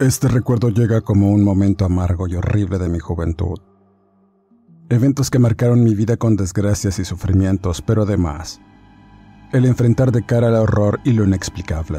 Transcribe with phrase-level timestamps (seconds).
[0.00, 3.58] Este recuerdo llega como un momento amargo y horrible de mi juventud.
[4.88, 8.60] Eventos que marcaron mi vida con desgracias y sufrimientos, pero además,
[9.52, 11.98] el enfrentar de cara al horror y lo inexplicable.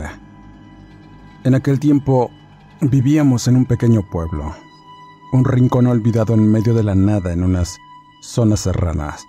[1.44, 2.32] En aquel tiempo
[2.80, 4.56] vivíamos en un pequeño pueblo,
[5.34, 7.76] un rincón olvidado en medio de la nada en unas
[8.22, 9.26] zonas serranas.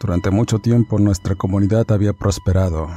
[0.00, 2.90] Durante mucho tiempo nuestra comunidad había prosperado,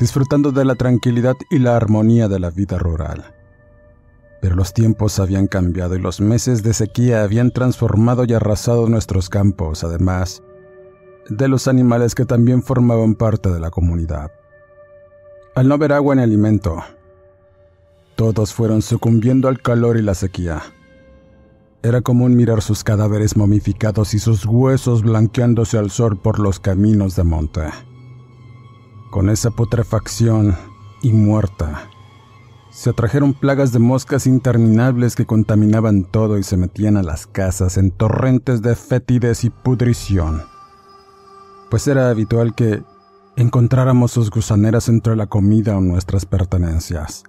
[0.00, 3.34] disfrutando de la tranquilidad y la armonía de la vida rural.
[4.40, 9.28] Pero los tiempos habían cambiado y los meses de sequía habían transformado y arrasado nuestros
[9.28, 10.42] campos, además
[11.28, 14.32] de los animales que también formaban parte de la comunidad.
[15.54, 16.82] Al no haber agua en alimento,
[18.16, 20.62] todos fueron sucumbiendo al calor y la sequía.
[21.82, 27.14] Era común mirar sus cadáveres momificados y sus huesos blanqueándose al sol por los caminos
[27.14, 27.62] de monte.
[29.10, 30.56] Con esa putrefacción
[31.02, 31.88] y muerta,
[32.78, 37.76] se atrajeron plagas de moscas interminables que contaminaban todo y se metían a las casas
[37.76, 40.44] en torrentes de fétides y pudrición.
[41.72, 42.84] Pues era habitual que
[43.34, 47.24] encontráramos sus gusaneras entre la comida o nuestras pertenencias.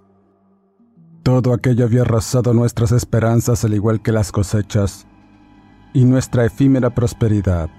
[1.23, 5.07] Todo aquello había arrasado nuestras esperanzas al igual que las cosechas,
[5.95, 7.71] y nuestra efímera prosperidad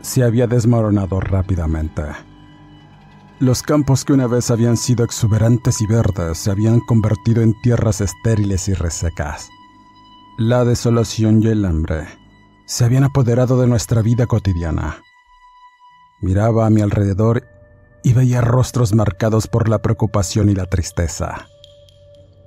[0.00, 2.04] se había desmoronado rápidamente.
[3.44, 8.00] Los campos que una vez habían sido exuberantes y verdes se habían convertido en tierras
[8.00, 9.50] estériles y resecas.
[10.38, 12.06] La desolación y el hambre
[12.64, 15.02] se habían apoderado de nuestra vida cotidiana.
[16.22, 17.46] Miraba a mi alrededor
[18.02, 21.46] y veía rostros marcados por la preocupación y la tristeza.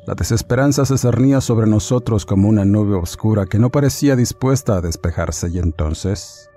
[0.07, 4.81] La desesperanza se cernía sobre nosotros como una nube oscura que no parecía dispuesta a
[4.81, 6.49] despejarse y entonces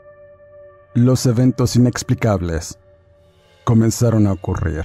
[0.94, 2.78] los eventos inexplicables
[3.70, 4.82] comenzaron a ocurrir.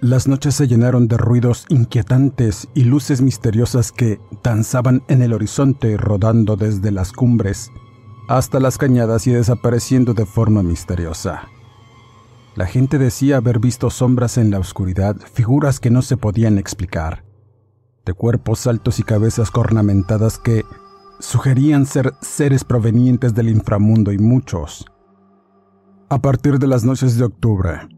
[0.00, 5.96] Las noches se llenaron de ruidos inquietantes y luces misteriosas que danzaban en el horizonte
[5.96, 7.70] rodando desde las cumbres
[8.26, 11.42] hasta las cañadas y desapareciendo de forma misteriosa.
[12.56, 17.22] La gente decía haber visto sombras en la oscuridad, figuras que no se podían explicar,
[18.04, 20.64] de cuerpos altos y cabezas cornamentadas que
[21.20, 24.86] sugerían ser seres provenientes del inframundo y muchos,
[26.10, 27.88] a partir de las noches de octubre,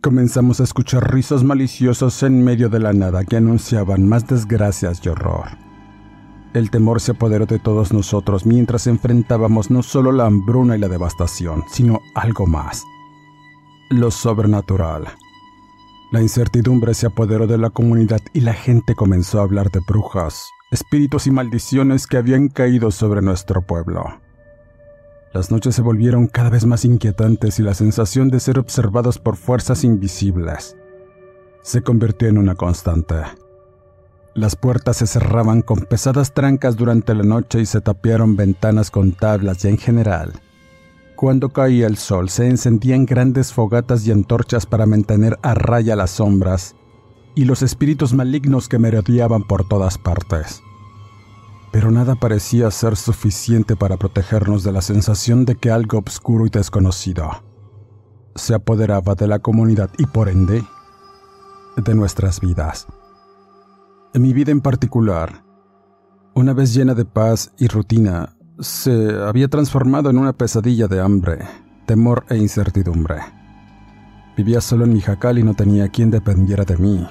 [0.00, 5.08] comenzamos a escuchar risas maliciosos en medio de la nada que anunciaban más desgracias y
[5.08, 5.46] horror.
[6.54, 10.88] El temor se apoderó de todos nosotros mientras enfrentábamos no solo la hambruna y la
[10.88, 12.84] devastación, sino algo más,
[13.90, 15.06] lo sobrenatural.
[16.12, 20.48] La incertidumbre se apoderó de la comunidad y la gente comenzó a hablar de brujas,
[20.70, 24.25] espíritus y maldiciones que habían caído sobre nuestro pueblo.
[25.36, 29.36] Las noches se volvieron cada vez más inquietantes y la sensación de ser observados por
[29.36, 30.78] fuerzas invisibles
[31.60, 33.16] se convirtió en una constante.
[34.32, 39.12] Las puertas se cerraban con pesadas trancas durante la noche y se tapiaron ventanas con
[39.12, 40.32] tablas y en general.
[41.16, 46.12] Cuando caía el sol se encendían grandes fogatas y antorchas para mantener a raya las
[46.12, 46.76] sombras
[47.34, 50.62] y los espíritus malignos que merodeaban por todas partes
[51.76, 56.48] pero nada parecía ser suficiente para protegernos de la sensación de que algo oscuro y
[56.48, 57.28] desconocido
[58.34, 60.64] se apoderaba de la comunidad y por ende
[61.76, 62.86] de nuestras vidas.
[64.14, 65.44] Mi vida en particular,
[66.32, 71.40] una vez llena de paz y rutina, se había transformado en una pesadilla de hambre,
[71.84, 73.16] temor e incertidumbre.
[74.34, 77.06] Vivía solo en mi jacal y no tenía quien dependiera de mí.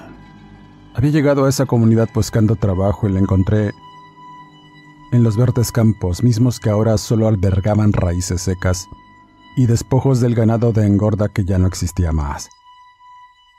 [0.96, 3.72] Había llegado a esa comunidad buscando trabajo y la encontré
[5.12, 8.86] en los verdes campos mismos que ahora solo albergaban raíces secas
[9.56, 12.48] y despojos del ganado de engorda que ya no existía más.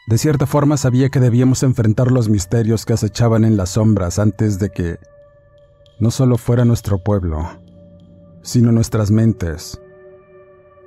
[0.08, 4.58] De cierta forma sabía que debíamos enfrentar los misterios que acechaban en las sombras antes
[4.60, 5.00] de que
[6.00, 7.60] no solo fuera nuestro pueblo,
[8.42, 9.82] sino nuestras mentes,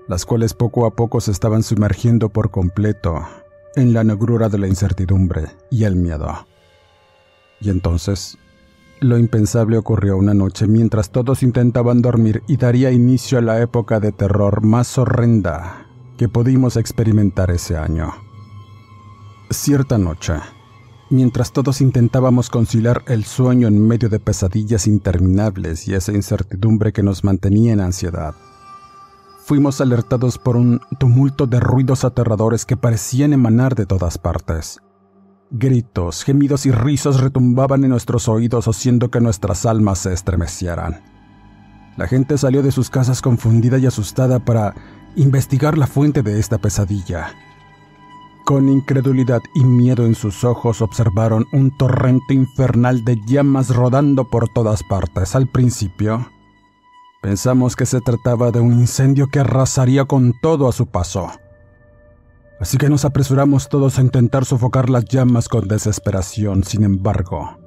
[0.09, 3.27] las cuales poco a poco se estaban sumergiendo por completo
[3.77, 6.47] en la negrura de la incertidumbre y el miedo.
[7.61, 8.39] Y entonces,
[9.01, 13.99] lo impensable ocurrió una noche mientras todos intentaban dormir y daría inicio a la época
[14.01, 15.87] de terror más horrenda
[16.17, 18.13] que pudimos experimentar ese año.
[19.51, 20.35] Cierta noche,
[21.09, 27.03] mientras todos intentábamos conciliar el sueño en medio de pesadillas interminables y esa incertidumbre que
[27.03, 28.35] nos mantenía en ansiedad,
[29.45, 34.81] fuimos alertados por un tumulto de ruidos aterradores que parecían emanar de todas partes.
[35.53, 41.03] Gritos, gemidos y risas retumbaban en nuestros oídos haciendo que nuestras almas se estremecieran.
[41.97, 44.75] La gente salió de sus casas confundida y asustada para
[45.17, 47.35] investigar la fuente de esta pesadilla.
[48.45, 54.49] Con incredulidad y miedo en sus ojos observaron un torrente infernal de llamas rodando por
[54.49, 55.35] todas partes.
[55.35, 56.29] Al principio,
[57.23, 61.33] pensamos que se trataba de un incendio que arrasaría con todo a su paso.
[62.61, 66.63] Así que nos apresuramos todos a intentar sofocar las llamas con desesperación.
[66.63, 67.59] Sin embargo,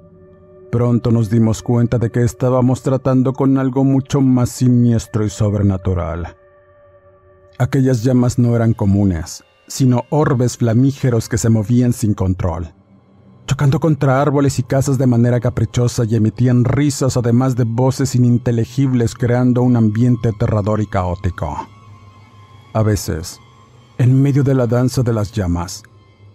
[0.72, 6.38] pronto nos dimos cuenta de que estábamos tratando con algo mucho más siniestro y sobrenatural.
[7.58, 12.74] Aquellas llamas no eran comunes sino orbes flamígeros que se movían sin control,
[13.48, 19.16] chocando contra árboles y casas de manera caprichosa y emitían risas además de voces ininteligibles
[19.16, 21.68] creando un ambiente aterrador y caótico.
[22.74, 23.40] A veces,
[23.98, 25.84] en medio de la danza de las llamas,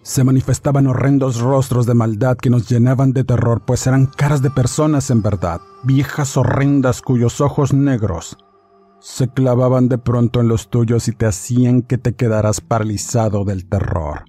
[0.01, 4.49] se manifestaban horrendos rostros de maldad que nos llenaban de terror, pues eran caras de
[4.49, 8.37] personas en verdad, viejas horrendas cuyos ojos negros
[8.99, 13.65] se clavaban de pronto en los tuyos y te hacían que te quedaras paralizado del
[13.65, 14.25] terror.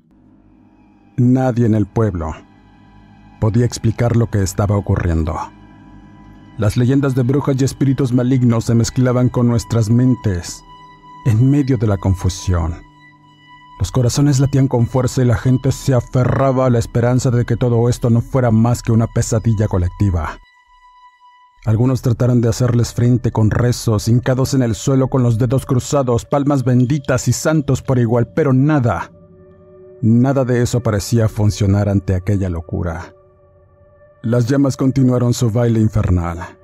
[1.16, 2.32] Nadie en el pueblo
[3.40, 5.34] podía explicar lo que estaba ocurriendo.
[6.58, 10.62] Las leyendas de brujas y espíritus malignos se mezclaban con nuestras mentes
[11.26, 12.89] en medio de la confusión.
[13.80, 17.56] Los corazones latían con fuerza y la gente se aferraba a la esperanza de que
[17.56, 20.38] todo esto no fuera más que una pesadilla colectiva.
[21.64, 26.26] Algunos trataron de hacerles frente con rezos, hincados en el suelo con los dedos cruzados,
[26.26, 29.12] palmas benditas y santos por igual, pero nada,
[30.02, 33.14] nada de eso parecía funcionar ante aquella locura.
[34.22, 36.58] Las llamas continuaron su baile infernal,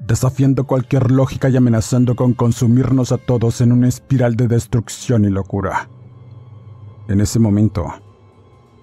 [0.00, 5.28] desafiando cualquier lógica y amenazando con consumirnos a todos en una espiral de destrucción y
[5.28, 5.90] locura.
[7.08, 7.86] En ese momento,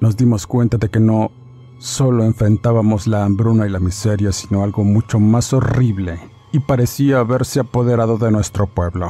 [0.02, 1.32] nos dimos cuenta de que no
[1.80, 6.20] Solo enfrentábamos la hambruna y la miseria, sino algo mucho más horrible,
[6.52, 9.08] y parecía haberse apoderado de nuestro pueblo.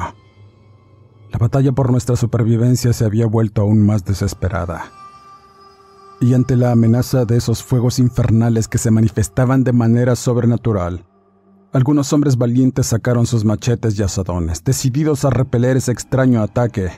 [1.32, 4.92] La batalla por nuestra supervivencia se había vuelto aún más desesperada.
[6.22, 11.08] Y ante la amenaza de esos fuegos infernales que se manifestaban de manera sobrenatural,
[11.74, 16.92] algunos hombres valientes sacaron sus machetes y asadones, decididos a repeler ese extraño ataque.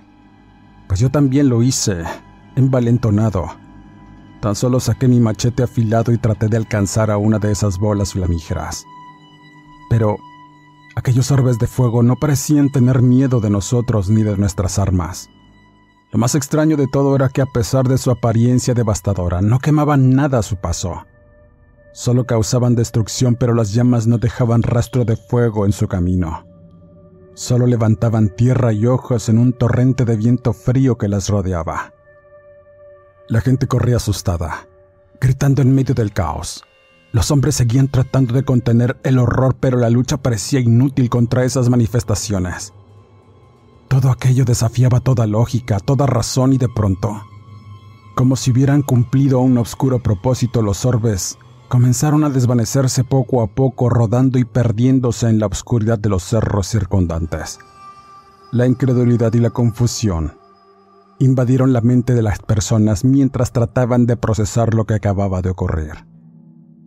[0.92, 2.04] Pues yo también lo hice,
[2.58, 3.46] envalentonado
[4.42, 8.12] Tan solo saqué mi machete afilado y traté de alcanzar a una de esas bolas
[8.12, 8.84] flamígeras.
[9.90, 10.18] Pero
[10.98, 15.30] aquellos orbes de fuego no parecían tener miedo de nosotros ni de nuestras armas.
[16.12, 20.10] Lo más extraño de todo era que a pesar de su apariencia devastadora, no quemaban
[20.10, 21.06] nada a su paso.
[21.94, 26.51] Solo causaban destrucción, pero las llamas no dejaban rastro de fuego en su camino.
[27.34, 31.94] Solo levantaban tierra y hojas en un torrente de viento frío que las rodeaba.
[33.28, 34.68] La gente corría asustada,
[35.20, 36.64] gritando en medio del caos.
[37.14, 41.70] Los hombres seguían tratando de contener el horror, pero la lucha parecía inútil contra esas
[41.70, 42.74] manifestaciones.
[43.88, 47.22] Todo aquello desafiaba toda lógica, toda razón y de pronto,
[48.16, 51.38] como si hubieran cumplido un oscuro propósito, los orbes
[51.72, 56.68] comenzaron a desvanecerse poco a poco, rodando y perdiéndose en la oscuridad de los cerros
[56.68, 57.60] circundantes.
[58.52, 60.34] La incredulidad y la confusión
[61.20, 65.94] invadieron la mente de las personas mientras trataban de procesar lo que acababa de ocurrir.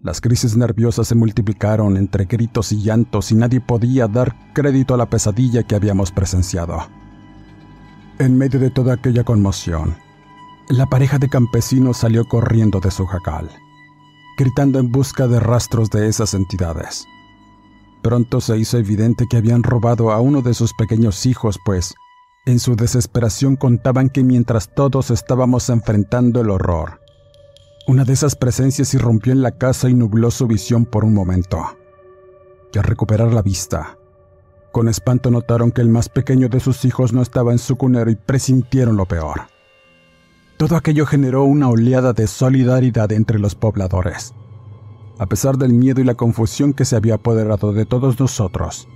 [0.02, 4.98] Las crisis nerviosas se multiplicaron entre gritos y llantos y nadie podía dar crédito a
[4.98, 6.76] la pesadilla que habíamos presenciado.
[8.18, 9.96] En medio de toda aquella conmoción,
[10.68, 13.48] la pareja de campesinos salió corriendo de su jacal,
[14.36, 17.06] gritando en busca de rastros de esas entidades.
[18.02, 21.94] Pronto se hizo evidente que habían robado a uno de sus pequeños hijos, pues
[22.46, 27.00] en su desesperación contaban que mientras todos estábamos enfrentando el horror,
[27.86, 31.62] una de esas presencias irrumpió en la casa y nubló su visión por un momento.
[32.72, 33.98] Y al recuperar la vista,
[34.72, 38.10] con espanto notaron que el más pequeño de sus hijos no estaba en su cunero
[38.10, 39.53] y presintieron lo peor.
[40.56, 44.34] Todo aquello generó una oleada de solidaridad entre los pobladores.
[45.18, 48.88] A pesar del miedo y la confusión que se había apoderado de todos nosotros,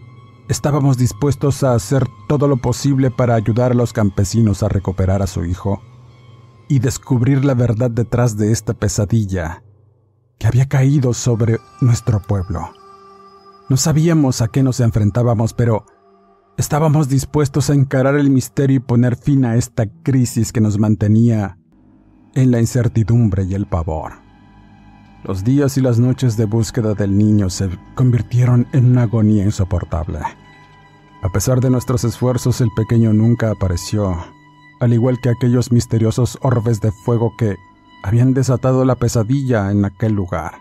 [0.49, 5.27] estábamos dispuestos a hacer todo lo posible para ayudar a los campesinos a recuperar a
[5.27, 5.83] su hijo
[6.69, 9.63] y descubrir la verdad detrás de esta pesadilla
[10.39, 12.71] que había caído sobre nuestro pueblo.
[13.69, 15.85] No sabíamos a qué nos enfrentábamos, pero
[16.59, 21.57] estábamos dispuestos a encarar el misterio y poner fin a esta crisis que nos mantenía
[22.35, 24.15] en la incertidumbre y el pavor.
[25.23, 30.19] Los días y las noches de búsqueda del niño se convirtieron en una agonía insoportable.
[31.23, 34.17] A pesar de nuestros esfuerzos, el pequeño nunca apareció,
[34.81, 37.57] al igual que aquellos misteriosos orbes de fuego que
[38.03, 40.59] habían desatado la pesadilla en aquel lugar.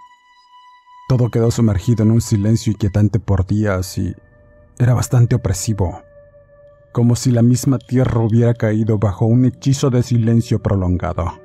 [1.07, 4.13] Todo quedó sumergido en un silencio inquietante por días y
[4.79, 6.03] era bastante opresivo,
[6.91, 11.39] como si la misma tierra hubiera caído bajo un hechizo de silencio prolongado.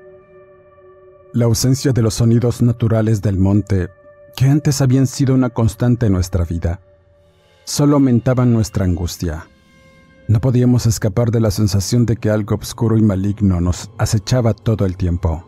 [1.32, 3.88] La ausencia de los sonidos naturales del monte,
[4.36, 6.80] que antes habían sido una constante en nuestra vida,
[7.64, 9.46] solo aumentaban nuestra angustia.
[10.28, 14.86] No podíamos escapar de la sensación de que algo oscuro y maligno nos acechaba todo
[14.86, 15.46] el tiempo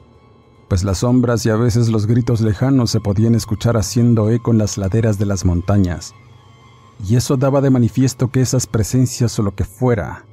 [0.69, 4.59] pues las sombras y a veces los gritos lejanos se podían escuchar haciendo eco en
[4.59, 6.15] las laderas de las montañas.
[7.07, 10.25] Y eso daba de manifiesto que esas presencias o lo que fuera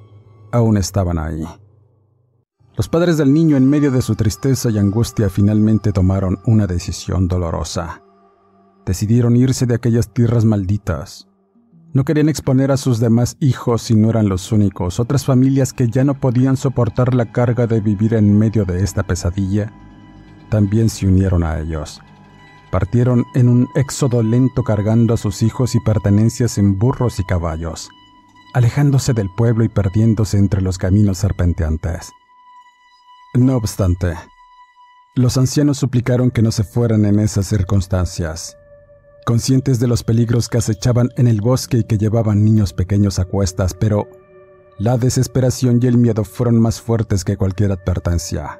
[0.51, 1.45] aún estaban ahí.
[2.77, 7.27] Los padres del niño en medio de su tristeza y angustia finalmente tomaron una decisión
[7.27, 8.01] dolorosa.
[8.85, 11.27] Decidieron irse de aquellas tierras malditas.
[11.93, 15.89] No querían exponer a sus demás hijos si no eran los únicos, otras familias que
[15.89, 19.73] ya no podían soportar la carga de vivir en medio de esta pesadilla
[20.51, 22.01] también se unieron a ellos.
[22.71, 27.89] Partieron en un éxodo lento cargando a sus hijos y pertenencias en burros y caballos,
[28.53, 32.11] alejándose del pueblo y perdiéndose entre los caminos serpenteantes.
[33.33, 34.15] No obstante,
[35.15, 38.55] los ancianos suplicaron que no se fueran en esas circunstancias,
[39.25, 43.25] conscientes de los peligros que acechaban en el bosque y que llevaban niños pequeños a
[43.25, 44.07] cuestas, pero
[44.79, 48.59] la desesperación y el miedo fueron más fuertes que cualquier advertencia.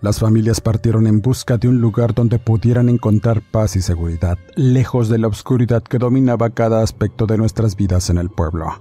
[0.00, 5.08] Las familias partieron en busca de un lugar donde pudieran encontrar paz y seguridad, lejos
[5.08, 8.80] de la oscuridad que dominaba cada aspecto de nuestras vidas en el pueblo.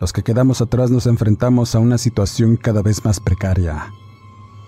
[0.00, 3.92] Los que quedamos atrás nos enfrentamos a una situación cada vez más precaria.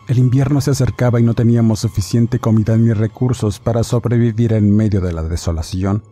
[0.07, 5.01] El invierno se acercaba y no teníamos suficiente comida ni recursos para sobrevivir en medio
[5.01, 6.03] de la desolación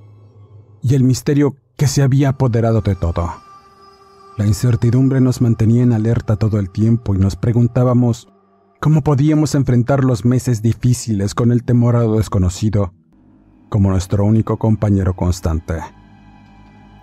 [0.83, 3.31] y el misterio que se había apoderado de todo.
[4.39, 8.29] La incertidumbre nos mantenía en alerta todo el tiempo y nos preguntábamos
[8.81, 12.93] ¿Cómo podíamos enfrentar los meses difíciles con el temor a lo desconocido
[13.71, 15.75] como nuestro único compañero constante?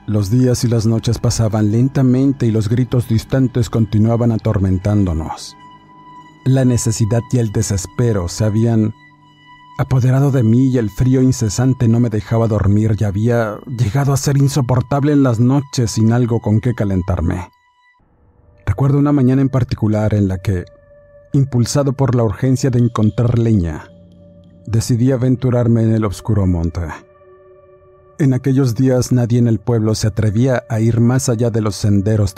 [0.06, 5.58] Los días y las noches pasaban lentamente y los gritos distantes continuaban atormentándonos.
[6.46, 8.94] La necesidad y el desespero se habían
[9.80, 14.18] apoderado de mí y el frío incesante no me dejaba dormir y había llegado a
[14.18, 17.50] ser insoportable en las noches sin algo con qué calentarme.
[18.66, 20.66] Recuerdo una mañana en particular en la que
[21.34, 23.90] impulsado por la urgencia de encontrar leña,
[24.66, 26.82] decidí aventurarme en el oscuro monte.
[28.20, 31.76] En aquellos días nadie en el pueblo se atrevía a ir más allá de los
[31.76, 32.36] senderos.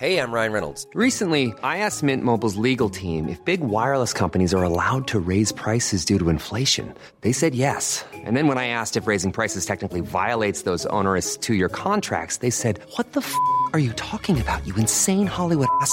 [0.00, 0.86] Hey, I'm Ryan Reynolds.
[0.94, 5.52] Recently, I asked Mint Mobile's legal team if big wireless companies are allowed to raise
[5.52, 6.94] prices due to inflation.
[7.22, 8.04] They said yes.
[8.24, 12.50] And then when I asked if raising prices technically violates those onerous two-year contracts, they
[12.50, 13.34] said, "What the f***
[13.72, 14.64] are you talking about?
[14.64, 15.92] You insane Hollywood ass."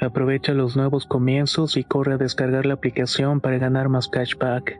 [0.00, 4.78] Aprovecha los nuevos comienzos y corre a descargar la aplicación para ganar más cashback.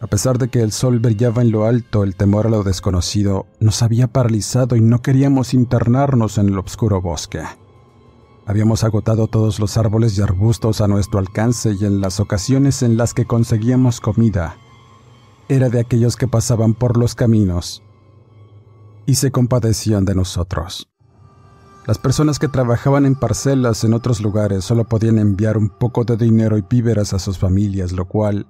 [0.00, 3.46] A pesar de que el sol brillaba en lo alto, el temor a lo desconocido
[3.58, 7.42] nos había paralizado y no queríamos internarnos en el oscuro bosque.
[8.46, 12.96] Habíamos agotado todos los árboles y arbustos a nuestro alcance y en las ocasiones en
[12.96, 14.56] las que conseguíamos comida,
[15.50, 17.82] era de aquellos que pasaban por los caminos
[19.04, 20.88] y se compadecían de nosotros.
[21.86, 26.16] Las personas que trabajaban en parcelas en otros lugares solo podían enviar un poco de
[26.16, 28.46] dinero y víveras a sus familias, lo cual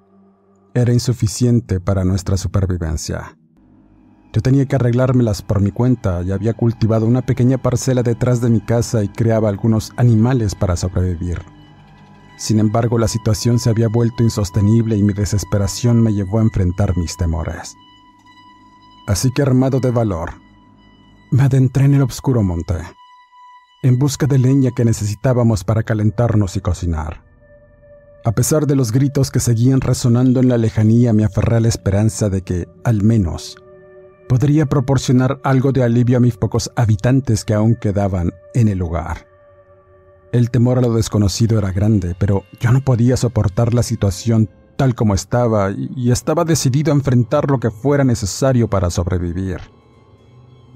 [0.74, 3.38] era insuficiente para nuestra supervivencia.
[4.34, 8.50] Yo tenía que arreglármelas por mi cuenta y había cultivado una pequeña parcela detrás de
[8.50, 11.40] mi casa y creaba algunos animales para sobrevivir.
[12.40, 16.96] Sin embargo, la situación se había vuelto insostenible y mi desesperación me llevó a enfrentar
[16.96, 17.76] mis temores.
[19.06, 20.40] Así que armado de valor,
[21.30, 22.76] me adentré en el oscuro monte,
[23.82, 27.22] en busca de leña que necesitábamos para calentarnos y cocinar.
[28.24, 31.68] A pesar de los gritos que seguían resonando en la lejanía, me aferré a la
[31.68, 33.56] esperanza de que, al menos,
[34.30, 39.29] podría proporcionar algo de alivio a mis pocos habitantes que aún quedaban en el lugar.
[40.32, 44.94] El temor a lo desconocido era grande, pero yo no podía soportar la situación tal
[44.94, 49.58] como estaba y estaba decidido a enfrentar lo que fuera necesario para sobrevivir.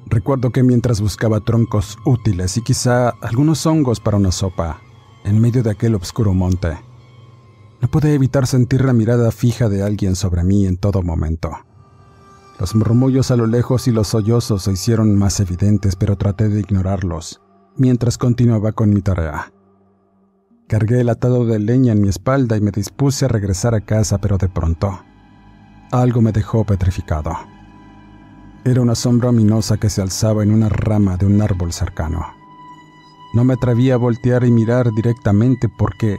[0.07, 4.81] Recuerdo que mientras buscaba troncos útiles y quizá algunos hongos para una sopa,
[5.25, 6.77] en medio de aquel oscuro monte,
[7.81, 11.53] no pude evitar sentir la mirada fija de alguien sobre mí en todo momento.
[12.59, 16.61] Los murmullos a lo lejos y los sollozos se hicieron más evidentes, pero traté de
[16.61, 17.41] ignorarlos
[17.77, 19.53] mientras continuaba con mi tarea.
[20.69, 24.19] Cargué el atado de leña en mi espalda y me dispuse a regresar a casa,
[24.19, 25.01] pero de pronto
[25.93, 27.33] algo me dejó petrificado.
[28.65, 32.25] Era una sombra ominosa que se alzaba en una rama de un árbol cercano.
[33.35, 36.19] No me atreví a voltear y mirar directamente porque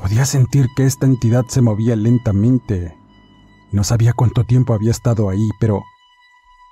[0.00, 2.96] Podía sentir que esta entidad se movía lentamente.
[3.70, 5.84] No sabía cuánto tiempo había estado ahí, pero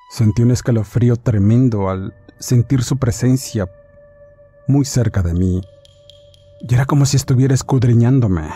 [0.08, 3.66] sentí un escalofrío tremendo al sentir su presencia
[4.68, 5.60] muy cerca de mí.
[6.60, 8.48] Y era como si estuviera escudriñándome.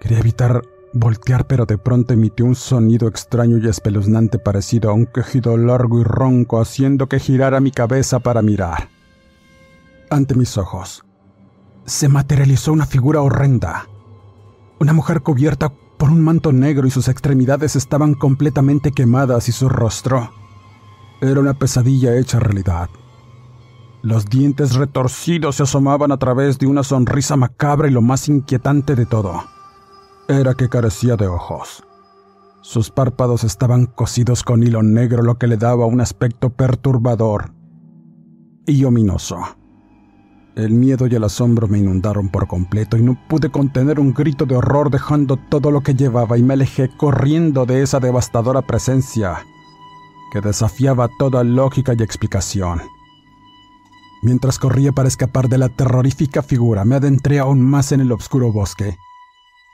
[0.00, 0.62] Quería evitar
[0.94, 6.00] voltear, pero de pronto emitió un sonido extraño y espeluznante parecido a un quejido largo
[6.00, 8.88] y ronco, haciendo que girara mi cabeza para mirar.
[10.08, 11.04] Ante mis ojos,
[11.84, 13.88] se materializó una figura horrenda.
[14.78, 19.68] Una mujer cubierta por un manto negro y sus extremidades estaban completamente quemadas y su
[19.68, 20.30] rostro
[21.20, 22.90] era una pesadilla hecha realidad.
[24.04, 28.94] Los dientes retorcidos se asomaban a través de una sonrisa macabra y lo más inquietante
[28.96, 29.42] de todo
[30.28, 31.82] era que carecía de ojos.
[32.60, 37.54] Sus párpados estaban cosidos con hilo negro, lo que le daba un aspecto perturbador
[38.66, 39.38] y ominoso.
[40.54, 44.44] El miedo y el asombro me inundaron por completo y no pude contener un grito
[44.44, 49.46] de horror dejando todo lo que llevaba y me alejé corriendo de esa devastadora presencia
[50.30, 52.82] que desafiaba toda lógica y explicación.
[54.24, 58.50] Mientras corría para escapar de la terrorífica figura, me adentré aún más en el oscuro
[58.50, 58.96] bosque,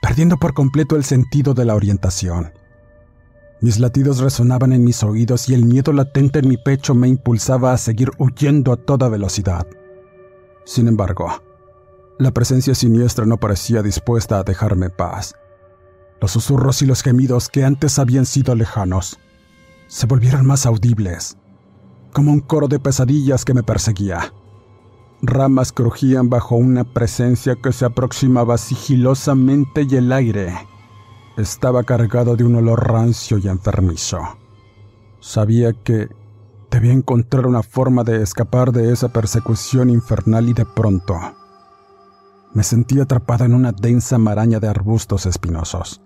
[0.01, 2.51] perdiendo por completo el sentido de la orientación.
[3.61, 7.71] Mis latidos resonaban en mis oídos y el miedo latente en mi pecho me impulsaba
[7.71, 9.65] a seguir huyendo a toda velocidad.
[10.65, 11.27] Sin embargo,
[12.19, 15.33] La presencia siniestra no parecía dispuesta a dejarme paz.
[16.19, 19.17] Los susurros y los gemidos que antes habían sido lejanos
[19.87, 21.37] se volvieron más audibles,
[22.13, 24.31] como un coro de pesadillas que me perseguía.
[25.23, 30.51] Ramas crujían bajo una presencia que se aproximaba sigilosamente y el aire
[31.37, 34.17] estaba cargado de un olor rancio y enfermizo.
[35.19, 36.09] Sabía que
[36.71, 41.15] debía encontrar una forma de escapar de esa persecución infernal y de pronto
[42.53, 46.01] me sentí atrapada en una densa maraña de arbustos espinosos.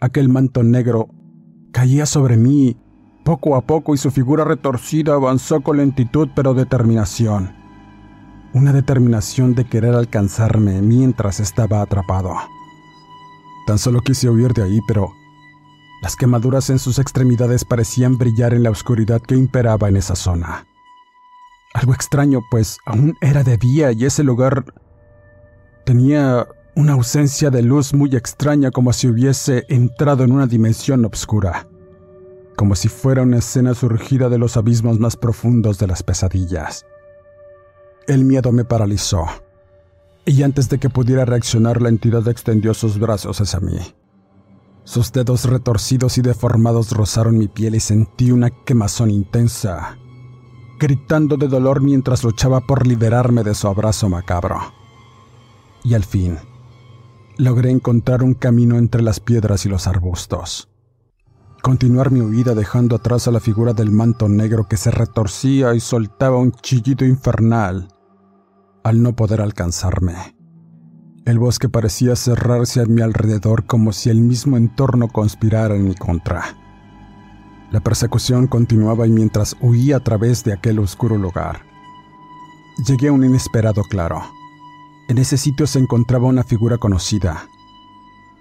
[0.00, 1.08] Aquel manto negro
[1.70, 2.76] caía sobre mí
[3.24, 7.61] poco a poco y su figura retorcida avanzó con lentitud pero determinación.
[8.54, 12.34] Una determinación de querer alcanzarme mientras estaba atrapado.
[13.66, 15.14] Tan solo quise huir de ahí, pero
[16.02, 20.66] las quemaduras en sus extremidades parecían brillar en la oscuridad que imperaba en esa zona.
[21.72, 24.66] Algo extraño, pues aún era de día y ese lugar
[25.86, 31.68] tenía una ausencia de luz muy extraña como si hubiese entrado en una dimensión oscura,
[32.56, 36.84] como si fuera una escena surgida de los abismos más profundos de las pesadillas.
[38.06, 39.26] El miedo me paralizó,
[40.24, 43.78] y antes de que pudiera reaccionar la entidad extendió sus brazos hacia mí.
[44.84, 49.96] Sus dedos retorcidos y deformados rozaron mi piel y sentí una quemazón intensa,
[50.80, 54.58] gritando de dolor mientras luchaba por liberarme de su abrazo macabro.
[55.84, 56.38] Y al fin,
[57.36, 60.71] logré encontrar un camino entre las piedras y los arbustos.
[61.62, 65.80] Continuar mi huida dejando atrás a la figura del manto negro que se retorcía y
[65.80, 67.86] soltaba un chillido infernal
[68.82, 70.36] al no poder alcanzarme.
[71.24, 75.94] El bosque parecía cerrarse a mi alrededor como si el mismo entorno conspirara en mi
[75.94, 76.56] contra.
[77.70, 81.60] La persecución continuaba y mientras huía a través de aquel oscuro lugar,
[82.88, 84.20] llegué a un inesperado claro.
[85.08, 87.46] En ese sitio se encontraba una figura conocida.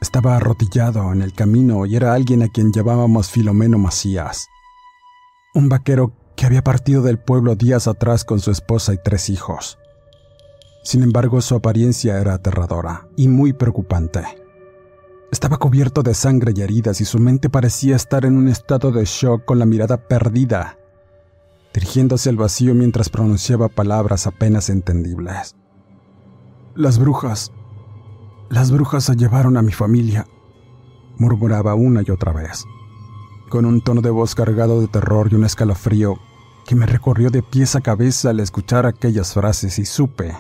[0.02, 4.48] Estaba arrodillado en el camino y era alguien a quien llamábamos Filomeno Macías.
[5.54, 9.78] Un vaquero que había partido del pueblo días atrás con su esposa y tres hijos.
[10.84, 14.24] Sin embargo, su apariencia era aterradora y muy preocupante.
[15.32, 19.06] Estaba cubierto de sangre y heridas y su mente parecía estar en un estado de
[19.06, 20.80] shock con la mirada perdida,
[21.76, 25.56] dirigiéndose al vacío mientras pronunciaba palabras apenas entendibles.
[26.74, 27.52] Las brujas.
[28.52, 30.28] Las brujas se llevaron a mi familia,
[31.18, 32.66] murmuraba una y otra vez,
[33.48, 36.16] con un tono de voz cargado de terror y un escalofrío
[36.66, 40.36] que me recorrió de pies a cabeza al escuchar aquellas frases y supe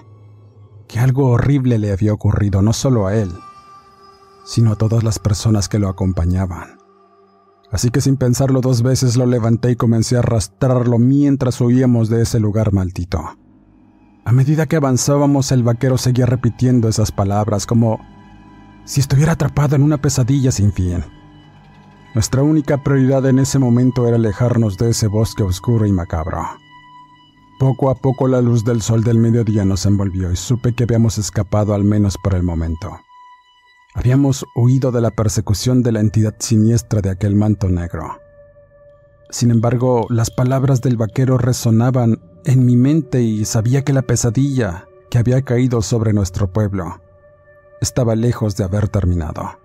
[0.89, 3.31] que algo horrible le había ocurrido no solo a él,
[4.43, 6.79] sino a todas las personas que lo acompañaban.
[7.71, 12.23] Así que sin pensarlo dos veces lo levanté y comencé a arrastrarlo mientras huíamos de
[12.23, 13.37] ese lugar maldito.
[14.23, 17.99] A medida que avanzábamos el vaquero seguía repitiendo esas palabras como
[18.85, 21.03] si estuviera atrapado en una pesadilla sin fin.
[22.13, 26.41] Nuestra única prioridad en ese momento era alejarnos de ese bosque oscuro y macabro.
[27.59, 31.17] Poco a poco la luz del sol del mediodía nos envolvió y supe que habíamos
[31.17, 32.99] escapado al menos por el momento.
[33.93, 38.19] Habíamos huido de la persecución de la entidad siniestra de aquel manto negro.
[39.29, 44.87] Sin embargo, las palabras del vaquero resonaban en mi mente y sabía que la pesadilla
[45.09, 47.01] que había caído sobre nuestro pueblo
[47.81, 49.59] estaba lejos de haber terminado.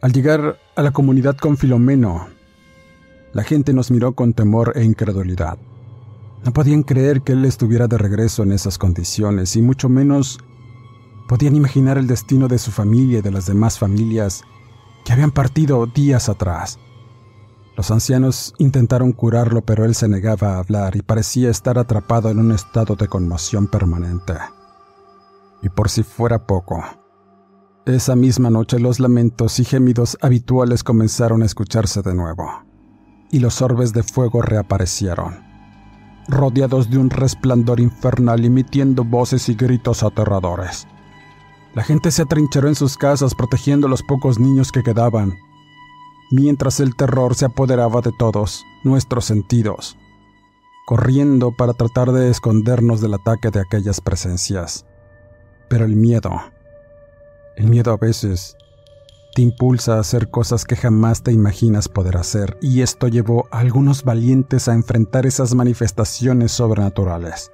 [0.00, 2.28] Al llegar a la comunidad con Filomeno,
[3.32, 5.58] la gente nos miró con temor e incredulidad.
[6.44, 10.38] No podían creer que él estuviera de regreso en esas condiciones y mucho menos
[11.28, 14.42] podían imaginar el destino de su familia y de las demás familias
[15.04, 16.78] que habían partido días atrás.
[17.76, 22.38] Los ancianos intentaron curarlo, pero él se negaba a hablar y parecía estar atrapado en
[22.38, 24.34] un estado de conmoción permanente.
[25.62, 26.82] Y por si fuera poco,
[27.84, 32.50] esa misma noche los lamentos y gemidos habituales comenzaron a escucharse de nuevo,
[33.30, 35.46] y los orbes de fuego reaparecieron
[36.28, 40.86] rodeados de un resplandor infernal emitiendo voces y gritos aterradores.
[41.74, 45.34] La gente se atrincheró en sus casas protegiendo a los pocos niños que quedaban,
[46.30, 49.96] mientras el terror se apoderaba de todos nuestros sentidos,
[50.86, 54.86] corriendo para tratar de escondernos del ataque de aquellas presencias.
[55.68, 56.30] Pero el miedo,
[57.56, 58.56] el miedo a veces
[59.34, 63.58] te impulsa a hacer cosas que jamás te imaginas poder hacer, y esto llevó a
[63.58, 67.52] algunos valientes a enfrentar esas manifestaciones sobrenaturales,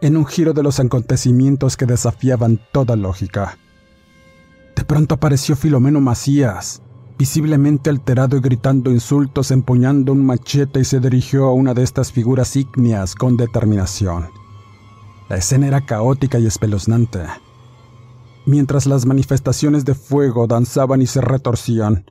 [0.00, 3.58] en un giro de los acontecimientos que desafiaban toda lógica.
[4.74, 6.80] De pronto apareció Filomeno Macías,
[7.18, 12.12] visiblemente alterado y gritando insultos, empuñando un machete y se dirigió a una de estas
[12.12, 14.28] figuras ígneas con determinación.
[15.28, 17.20] La escena era caótica y espeluznante
[18.46, 22.04] Mientras las manifestaciones de fuego danzaban y se retorcían,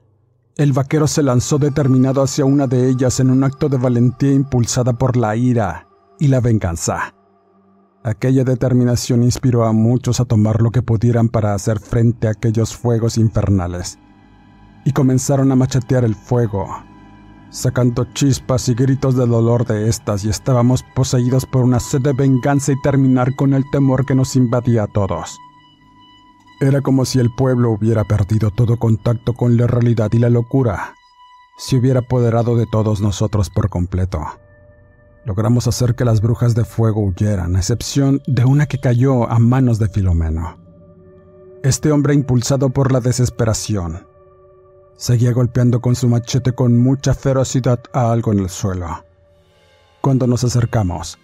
[0.56, 4.94] el vaquero se lanzó determinado hacia una de ellas en un acto de valentía impulsada
[4.94, 5.88] por la ira
[6.20, 7.14] y la venganza.
[8.04, 12.76] Aquella determinación inspiró a muchos a tomar lo que pudieran para hacer frente a aquellos
[12.76, 14.00] fuegos infernales,
[14.86, 16.68] y comenzaron a machetear el fuego,
[17.50, 22.14] sacando chispas y gritos de dolor de estas, y estábamos poseídos por una sed de
[22.14, 25.38] venganza y terminar con el temor que nos invadía a todos.
[26.62, 30.96] Era como si el pueblo hubiera perdido todo contacto con la realidad y la locura
[31.58, 34.20] se hubiera apoderado de todos nosotros por completo.
[35.26, 39.40] Logramos hacer que las brujas de fuego huyeran, a excepción de una que cayó a
[39.40, 40.58] manos de Filomeno.
[41.64, 44.06] Este hombre, impulsado por la desesperación,
[44.98, 49.04] seguía golpeando con su machete con mucha ferocidad a algo en el suelo.
[50.02, 51.18] Cuando nos acercamos,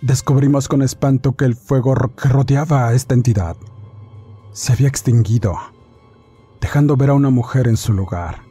[0.00, 3.56] descubrimos con espanto que el fuego que rodeaba a esta entidad
[4.52, 5.56] se había extinguido,
[6.60, 8.42] dejando ver a una mujer en su lugar.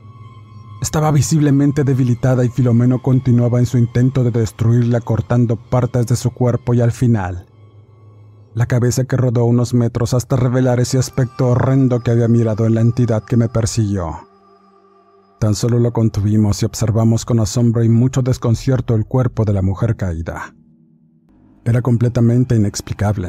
[0.82, 6.32] Estaba visiblemente debilitada y Filomeno continuaba en su intento de destruirla cortando partes de su
[6.32, 7.47] cuerpo y al final,
[8.54, 12.76] la cabeza que rodó unos metros hasta revelar ese aspecto horrendo que había mirado en
[12.76, 14.33] la entidad que me persiguió.
[15.43, 19.62] Tan solo lo contuvimos y observamos con asombro y mucho desconcierto el cuerpo de la
[19.62, 20.56] mujer caída.
[21.65, 23.27] Era completamente inexplicable.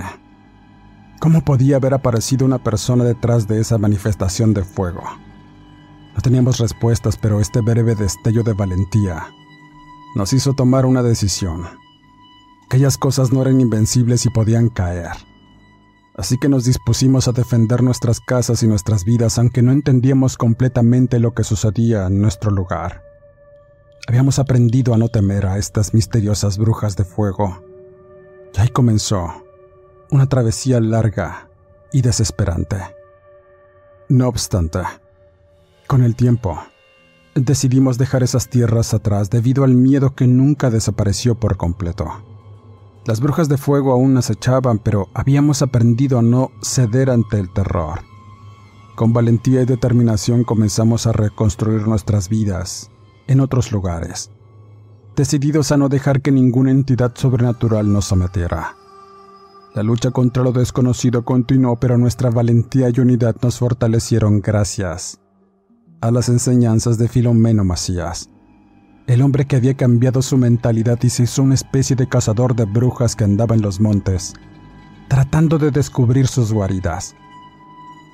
[1.19, 5.03] ¿Cómo podía haber aparecido una persona detrás de esa manifestación de fuego?
[6.15, 9.27] No teníamos respuestas, pero este breve destello de valentía
[10.15, 11.65] nos hizo tomar una decisión.
[12.67, 15.11] Aquellas cosas no eran invencibles y podían caer.
[16.17, 21.19] Así que nos dispusimos a defender nuestras casas y nuestras vidas aunque no entendíamos completamente
[21.19, 23.03] lo que sucedía en nuestro lugar.
[24.07, 27.63] Habíamos aprendido a no temer a estas misteriosas brujas de fuego.
[28.55, 29.45] Y ahí comenzó
[30.11, 31.49] una travesía larga
[31.93, 32.77] y desesperante.
[34.09, 34.81] No obstante,
[35.87, 36.61] con el tiempo,
[37.35, 42.24] decidimos dejar esas tierras atrás debido al miedo que nunca desapareció por completo.
[43.07, 48.01] Las brujas de fuego aún acechaban, pero habíamos aprendido a no ceder ante el terror.
[48.95, 52.91] Con valentía y determinación comenzamos a reconstruir nuestras vidas
[53.27, 54.31] en otros lugares,
[55.17, 58.77] decididos a no dejar que ninguna entidad sobrenatural nos sometiera.
[59.75, 65.21] La lucha contra lo desconocido continuó, pero nuestra valentía y unidad nos fortalecieron gracias
[66.01, 68.31] a las enseñanzas de Filomeno Macías,
[69.07, 72.65] el hombre que había cambiado su mentalidad y se hizo una especie de cazador de
[72.65, 74.35] brujas que andaba en los montes,
[75.09, 77.15] tratando de descubrir sus guaridas.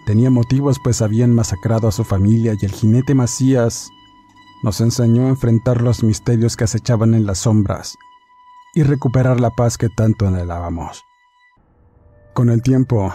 [0.06, 3.88] Tenía motivos pues habían masacrado a su familia y el jinete Macías
[4.62, 7.96] nos enseñó a enfrentar los misterios que acechaban en las sombras
[8.74, 11.02] y recuperar la paz que tanto anhelábamos.
[12.34, 13.12] Con el tiempo,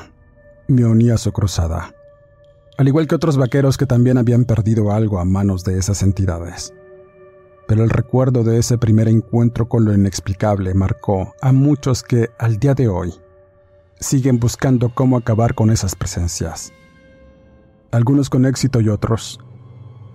[0.68, 1.94] me uní a su cruzada
[2.78, 6.74] al igual que otros vaqueros que también habían perdido algo a manos de esas entidades.
[7.68, 12.58] Pero el recuerdo de ese primer encuentro con lo inexplicable marcó a muchos que, al
[12.58, 13.14] día de hoy,
[14.00, 16.72] siguen buscando cómo acabar con esas presencias.
[17.92, 19.40] Algunos con éxito y otros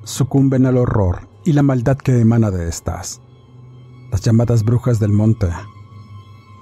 [0.05, 3.21] sucumben al horror y la maldad que emana de estas,
[4.13, 5.49] las llamadas brujas del monte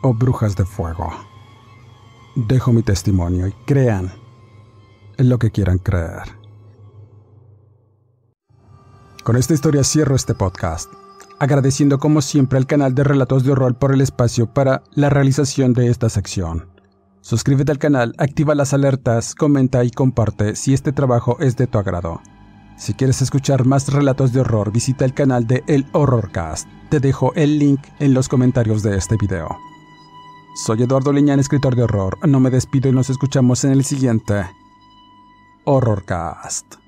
[0.02, 1.10] o brujas de fuego.
[2.36, 4.12] Dejo mi testimonio y crean
[5.16, 6.37] en lo que quieran creer.
[9.28, 10.90] Con esta historia cierro este podcast,
[11.38, 15.74] agradeciendo como siempre al canal de Relatos de Horror por el espacio para la realización
[15.74, 16.70] de esta sección.
[17.20, 21.76] Suscríbete al canal, activa las alertas, comenta y comparte si este trabajo es de tu
[21.76, 22.22] agrado.
[22.78, 26.66] Si quieres escuchar más relatos de horror, visita el canal de El Horrorcast.
[26.88, 29.58] Te dejo el link en los comentarios de este video.
[30.64, 32.16] Soy Eduardo Leñán, escritor de horror.
[32.26, 34.46] No me despido y nos escuchamos en el siguiente.
[35.66, 36.87] Horrorcast.